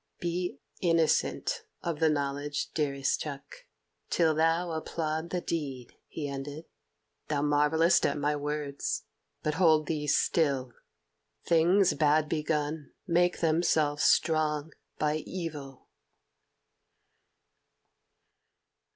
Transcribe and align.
"Be 0.19 0.57
innocent 0.81 1.61
of 1.83 1.99
the 1.99 2.09
knowledge, 2.09 2.71
dearest 2.73 3.19
chuck, 3.21 3.67
till 4.09 4.33
thou 4.33 4.71
applaud 4.71 5.29
the 5.29 5.41
deed," 5.41 5.93
he 6.07 6.27
ended. 6.27 6.65
"Thou 7.27 7.43
marvellest 7.43 8.07
at 8.07 8.17
my 8.17 8.35
words, 8.35 9.03
but 9.43 9.53
hold 9.53 9.85
thee 9.85 10.07
still: 10.07 10.73
things 11.43 11.93
bad 11.93 12.27
begun 12.27 12.93
make 13.05 13.41
themselves 13.41 14.01
strong 14.03 14.73
by 14.97 15.17
evil." 15.17 15.87